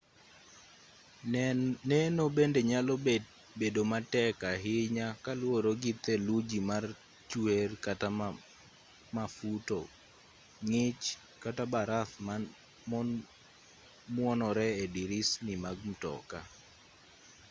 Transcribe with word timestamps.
neno 1.91 2.23
bende 2.35 2.59
nyalo 2.71 2.93
bedo 3.59 3.81
matek 3.91 4.37
ahinya 4.53 5.07
kaluwore 5.23 5.71
gi 5.81 5.93
theluji 6.03 6.59
ma 6.69 6.77
chuer 7.29 7.69
kata 7.85 8.07
mafuto 9.15 9.79
ng'ich 10.67 11.03
kata 11.43 11.63
baraf 11.73 12.09
ma 12.27 12.35
muonore 14.15 14.67
e 14.83 14.85
dirisni 14.93 15.53
mag 15.63 15.77
mtoka 15.91 16.39